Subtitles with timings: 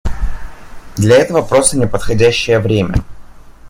[0.97, 3.03] Для этого просто не подходящее время.